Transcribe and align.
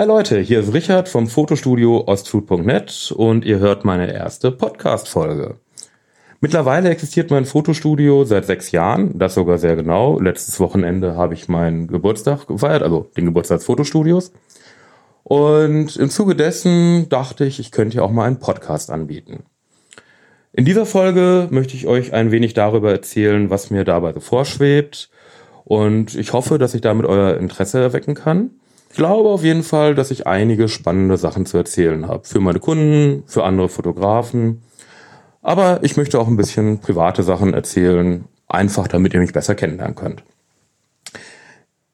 Hi 0.00 0.06
Leute, 0.06 0.40
hier 0.40 0.60
ist 0.60 0.72
Richard 0.72 1.10
vom 1.10 1.26
Fotostudio 1.26 2.04
ostfood.net 2.06 3.12
und 3.14 3.44
ihr 3.44 3.58
hört 3.58 3.84
meine 3.84 4.10
erste 4.10 4.50
Podcast-Folge. 4.50 5.56
Mittlerweile 6.40 6.88
existiert 6.88 7.30
mein 7.30 7.44
Fotostudio 7.44 8.24
seit 8.24 8.46
sechs 8.46 8.70
Jahren, 8.70 9.18
das 9.18 9.34
sogar 9.34 9.58
sehr 9.58 9.76
genau. 9.76 10.18
Letztes 10.18 10.58
Wochenende 10.58 11.16
habe 11.16 11.34
ich 11.34 11.50
meinen 11.50 11.86
Geburtstag 11.86 12.46
gefeiert, 12.46 12.82
also 12.82 13.10
den 13.14 13.26
Geburtstag 13.26 13.58
des 13.58 13.66
Fotostudios. 13.66 14.32
Und 15.22 15.94
im 15.96 16.08
Zuge 16.08 16.34
dessen 16.34 17.10
dachte 17.10 17.44
ich, 17.44 17.60
ich 17.60 17.70
könnte 17.70 17.98
ja 17.98 18.02
auch 18.02 18.10
mal 18.10 18.24
einen 18.24 18.38
Podcast 18.38 18.90
anbieten. 18.90 19.42
In 20.54 20.64
dieser 20.64 20.86
Folge 20.86 21.48
möchte 21.50 21.76
ich 21.76 21.86
euch 21.86 22.14
ein 22.14 22.30
wenig 22.30 22.54
darüber 22.54 22.90
erzählen, 22.90 23.50
was 23.50 23.70
mir 23.70 23.84
dabei 23.84 24.14
so 24.14 24.20
vorschwebt. 24.20 25.10
Und 25.64 26.14
ich 26.14 26.32
hoffe, 26.32 26.56
dass 26.56 26.72
ich 26.72 26.80
damit 26.80 27.04
euer 27.04 27.36
Interesse 27.36 27.80
erwecken 27.80 28.14
kann. 28.14 28.52
Ich 28.90 28.96
glaube 28.96 29.28
auf 29.28 29.44
jeden 29.44 29.62
Fall, 29.62 29.94
dass 29.94 30.10
ich 30.10 30.26
einige 30.26 30.68
spannende 30.68 31.16
Sachen 31.16 31.46
zu 31.46 31.56
erzählen 31.56 32.06
habe. 32.08 32.26
Für 32.26 32.40
meine 32.40 32.58
Kunden, 32.58 33.22
für 33.26 33.44
andere 33.44 33.68
Fotografen 33.68 34.62
aber 35.42 35.82
ich 35.82 35.96
möchte 35.96 36.18
auch 36.18 36.28
ein 36.28 36.36
bisschen 36.36 36.80
private 36.80 37.22
Sachen 37.22 37.54
erzählen, 37.54 38.24
einfach 38.46 38.88
damit 38.88 39.14
ihr 39.14 39.20
mich 39.20 39.32
besser 39.32 39.54
kennenlernen 39.54 39.96
könnt. 39.96 40.22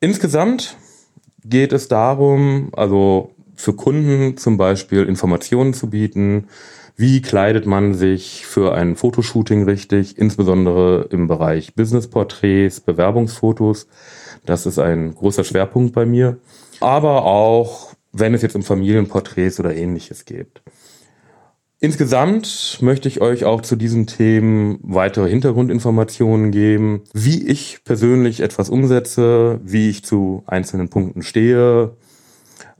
Insgesamt 0.00 0.76
geht 1.44 1.72
es 1.72 1.88
darum, 1.88 2.70
also 2.72 3.34
für 3.54 3.72
Kunden 3.72 4.36
zum 4.36 4.56
Beispiel 4.56 5.04
Informationen 5.04 5.74
zu 5.74 5.88
bieten, 5.90 6.48
wie 6.96 7.22
kleidet 7.22 7.66
man 7.66 7.94
sich 7.94 8.46
für 8.46 8.74
ein 8.74 8.96
Fotoshooting 8.96 9.64
richtig, 9.64 10.18
insbesondere 10.18 11.08
im 11.10 11.28
Bereich 11.28 11.74
Businessporträts, 11.74 12.80
Bewerbungsfotos. 12.80 13.86
Das 14.46 14.66
ist 14.66 14.78
ein 14.78 15.14
großer 15.14 15.44
Schwerpunkt 15.44 15.92
bei 15.92 16.06
mir. 16.06 16.38
Aber 16.80 17.24
auch, 17.24 17.92
wenn 18.12 18.34
es 18.34 18.42
jetzt 18.42 18.56
um 18.56 18.62
Familienporträts 18.62 19.60
oder 19.60 19.74
ähnliches 19.74 20.24
geht. 20.24 20.62
Insgesamt 21.78 22.78
möchte 22.80 23.06
ich 23.06 23.20
euch 23.20 23.44
auch 23.44 23.60
zu 23.60 23.76
diesen 23.76 24.06
Themen 24.06 24.78
weitere 24.82 25.28
Hintergrundinformationen 25.28 26.50
geben, 26.50 27.02
wie 27.12 27.46
ich 27.46 27.84
persönlich 27.84 28.40
etwas 28.40 28.70
umsetze, 28.70 29.60
wie 29.62 29.90
ich 29.90 30.02
zu 30.02 30.42
einzelnen 30.46 30.88
Punkten 30.88 31.22
stehe, 31.22 31.92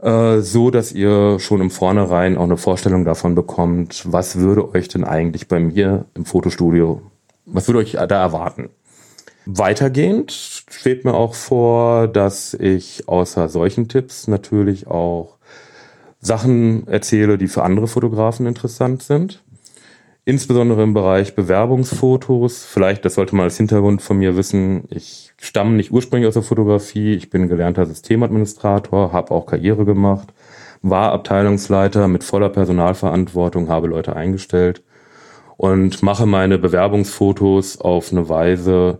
äh, 0.00 0.38
so 0.40 0.70
dass 0.70 0.92
ihr 0.92 1.38
schon 1.40 1.60
im 1.60 1.70
Vornherein 1.70 2.38
auch 2.38 2.44
eine 2.44 2.56
Vorstellung 2.56 3.04
davon 3.04 3.34
bekommt, 3.34 4.04
was 4.06 4.38
würde 4.38 4.72
euch 4.72 4.88
denn 4.88 5.04
eigentlich 5.04 5.46
bei 5.46 5.60
mir 5.60 6.06
im 6.14 6.24
Fotostudio, 6.24 7.02
was 7.44 7.68
würde 7.68 7.80
euch 7.80 7.92
da 7.92 8.22
erwarten. 8.22 8.70
Weitergehend 9.46 10.32
schwebt 10.32 11.04
mir 11.04 11.14
auch 11.14 11.34
vor, 11.34 12.08
dass 12.08 12.52
ich 12.52 13.08
außer 13.08 13.48
solchen 13.48 13.88
Tipps 13.88 14.26
natürlich 14.26 14.88
auch 14.88 15.36
Sachen 16.20 16.88
erzähle, 16.88 17.38
die 17.38 17.46
für 17.46 17.62
andere 17.62 17.86
Fotografen 17.86 18.46
interessant 18.46 19.04
sind. 19.04 19.44
Insbesondere 20.24 20.82
im 20.82 20.94
Bereich 20.94 21.36
Bewerbungsfotos. 21.36 22.64
Vielleicht, 22.64 23.04
das 23.04 23.14
sollte 23.14 23.36
man 23.36 23.44
als 23.44 23.56
Hintergrund 23.56 24.02
von 24.02 24.18
mir 24.18 24.36
wissen, 24.36 24.88
ich 24.90 25.32
stamme 25.36 25.76
nicht 25.76 25.92
ursprünglich 25.92 26.26
aus 26.26 26.34
der 26.34 26.42
Fotografie. 26.42 27.14
Ich 27.14 27.30
bin 27.30 27.48
gelernter 27.48 27.86
Systemadministrator, 27.86 29.12
habe 29.12 29.30
auch 29.30 29.46
Karriere 29.46 29.84
gemacht, 29.84 30.34
war 30.82 31.12
Abteilungsleiter 31.12 32.08
mit 32.08 32.24
voller 32.24 32.48
Personalverantwortung, 32.48 33.68
habe 33.68 33.86
Leute 33.86 34.16
eingestellt 34.16 34.82
und 35.56 36.02
mache 36.02 36.26
meine 36.26 36.58
Bewerbungsfotos 36.58 37.80
auf 37.80 38.10
eine 38.10 38.28
Weise, 38.28 38.98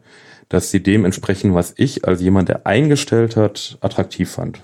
dass 0.48 0.70
sie 0.70 0.82
dem 0.82 1.04
entsprechen, 1.04 1.54
was 1.54 1.74
ich 1.76 2.06
als 2.06 2.20
jemand, 2.20 2.48
der 2.48 2.66
eingestellt 2.66 3.36
hat, 3.36 3.78
attraktiv 3.80 4.30
fand, 4.30 4.60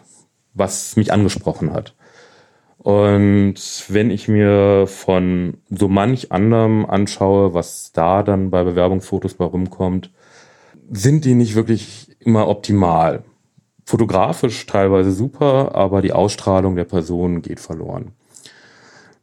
was 0.55 0.97
mich 0.97 1.12
angesprochen 1.12 1.72
hat. 1.72 1.94
Und 2.78 3.55
wenn 3.88 4.10
ich 4.10 4.27
mir 4.27 4.86
von 4.88 5.58
so 5.70 5.86
manch 5.86 6.33
anderem 6.33 6.84
anschaue, 6.84 7.55
was 7.55 7.92
da 7.92 8.25
dann 8.25 8.50
bei 8.50 8.64
Bewerbungsfotos 8.64 9.34
bei 9.34 9.44
rumkommt, 9.44 10.10
sind 10.91 11.25
die 11.25 11.34
nicht 11.34 11.54
wirklich 11.54 12.16
immer 12.19 12.48
optimal. 12.48 13.22
Fotografisch 13.84 14.66
teilweise 14.66 15.12
super, 15.12 15.75
aber 15.75 16.03
die 16.03 16.12
Ausstrahlung 16.12 16.75
der 16.75 16.84
Person 16.84 17.42
geht 17.42 17.60
verloren. 17.60 18.12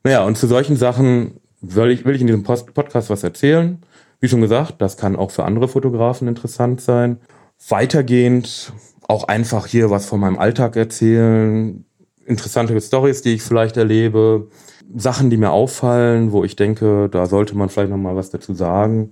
Naja, 0.04 0.24
und 0.24 0.38
zu 0.38 0.48
solchen 0.48 0.78
Sachen 0.78 1.40
will 1.62 1.92
ich, 1.92 2.06
will 2.06 2.16
ich 2.16 2.22
in 2.22 2.28
diesem 2.28 2.44
Podcast 2.44 3.10
was 3.10 3.24
erzählen. 3.24 3.84
Wie 4.20 4.28
schon 4.28 4.42
gesagt, 4.42 4.82
das 4.82 4.98
kann 4.98 5.16
auch 5.16 5.32
für 5.32 5.46
andere 5.46 5.68
Fotografen 5.68 6.28
interessant 6.28 6.82
sein. 6.82 7.20
Weitergehend 7.68 8.74
auch 9.08 9.24
einfach 9.26 9.66
hier 9.66 9.90
was 9.90 10.06
von 10.06 10.20
meinem 10.20 10.38
Alltag 10.38 10.76
erzählen, 10.76 11.86
interessante 12.26 12.80
Stories, 12.80 13.22
die 13.22 13.34
ich 13.34 13.42
vielleicht 13.42 13.78
erlebe, 13.78 14.48
Sachen, 14.96 15.30
die 15.30 15.38
mir 15.38 15.52
auffallen, 15.52 16.32
wo 16.32 16.44
ich 16.44 16.56
denke, 16.56 17.10
da 17.10 17.26
sollte 17.26 17.56
man 17.56 17.70
vielleicht 17.70 17.92
noch 17.92 17.98
mal 17.98 18.16
was 18.16 18.30
dazu 18.30 18.54
sagen. 18.54 19.12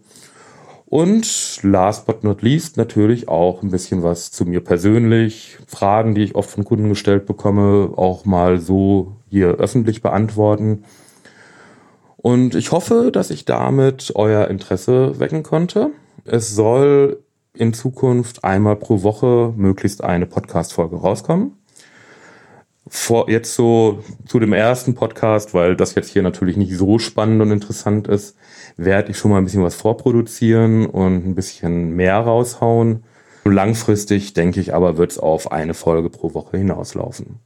Und 0.86 1.60
last 1.64 2.06
but 2.06 2.24
not 2.24 2.42
least 2.42 2.78
natürlich 2.78 3.28
auch 3.28 3.62
ein 3.62 3.72
bisschen 3.72 4.04
was 4.04 4.32
zu 4.32 4.46
mir 4.46 4.62
persönlich, 4.62 5.58
Fragen, 5.68 6.16
die 6.16 6.24
ich 6.24 6.36
oft 6.36 6.50
von 6.50 6.64
Kunden 6.64 6.90
gestellt 6.90 7.26
bekomme, 7.26 7.92
auch 7.96 8.24
mal 8.24 8.60
so 8.60 9.18
hier 9.30 9.56
öffentlich 9.56 10.02
beantworten. 10.02 10.84
Und 12.18 12.56
ich 12.56 12.72
hoffe, 12.72 13.12
dass 13.12 13.30
ich 13.30 13.46
damit 13.46 14.12
euer 14.16 14.48
Interesse 14.48 15.20
wecken 15.20 15.44
konnte. 15.44 15.92
Es 16.26 16.54
soll 16.56 17.24
in 17.54 17.74
Zukunft 17.74 18.44
einmal 18.44 18.76
pro 18.76 19.04
Woche 19.04 19.54
möglichst 19.56 20.04
eine 20.04 20.26
Podcast-Folge 20.26 20.98
rauskommen 20.98 21.54
vor, 22.90 23.30
jetzt 23.30 23.54
so 23.54 24.00
zu 24.26 24.40
dem 24.40 24.54
ersten 24.54 24.96
Podcast, 24.96 25.54
weil 25.54 25.76
das 25.76 25.96
jetzt 25.96 26.10
hier 26.10 26.22
natürlich 26.22 26.58
nicht 26.58 26.76
so 26.76 27.00
spannend 27.00 27.42
und 27.42 27.52
interessant 27.52 28.08
ist, 28.08 28.36
werde 28.78 29.12
ich 29.12 29.18
schon 29.18 29.32
mal 29.32 29.38
ein 29.38 29.44
bisschen 29.44 29.64
was 29.64 29.76
vorproduzieren 29.76 30.86
und 30.86 31.26
ein 31.26 31.36
bisschen 31.36 31.96
mehr 31.96 32.18
raushauen. 32.18 33.04
Langfristig 33.46 34.34
denke 34.34 34.60
ich 34.60 34.74
aber, 34.74 34.98
wird 34.98 35.12
es 35.12 35.20
auf 35.20 35.52
eine 35.52 35.74
Folge 35.74 36.10
pro 36.10 36.34
Woche 36.34 36.58
hinauslaufen. 36.58 37.40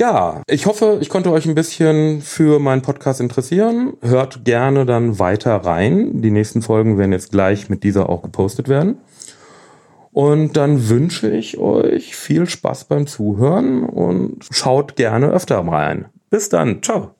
Ja, 0.00 0.40
ich 0.48 0.64
hoffe, 0.64 0.96
ich 1.02 1.10
konnte 1.10 1.30
euch 1.30 1.44
ein 1.44 1.54
bisschen 1.54 2.22
für 2.22 2.58
meinen 2.58 2.80
Podcast 2.80 3.20
interessieren. 3.20 3.98
Hört 4.00 4.46
gerne 4.46 4.86
dann 4.86 5.18
weiter 5.18 5.54
rein. 5.56 6.22
Die 6.22 6.30
nächsten 6.30 6.62
Folgen 6.62 6.96
werden 6.96 7.12
jetzt 7.12 7.32
gleich 7.32 7.68
mit 7.68 7.84
dieser 7.84 8.08
auch 8.08 8.22
gepostet 8.22 8.70
werden. 8.70 8.96
Und 10.10 10.56
dann 10.56 10.88
wünsche 10.88 11.30
ich 11.30 11.58
euch 11.58 12.16
viel 12.16 12.48
Spaß 12.48 12.84
beim 12.84 13.06
Zuhören 13.06 13.84
und 13.84 14.46
schaut 14.50 14.96
gerne 14.96 15.28
öfter 15.28 15.58
rein. 15.58 16.06
Bis 16.30 16.48
dann. 16.48 16.82
Ciao. 16.82 17.10